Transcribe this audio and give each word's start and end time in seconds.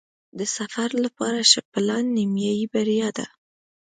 د 0.39 0.41
سفر 0.57 0.89
لپاره 1.05 1.39
ښه 1.49 1.61
پلان 1.71 2.05
نیمایي 2.17 2.65
بریا 2.73 3.09
ده. 3.17 3.25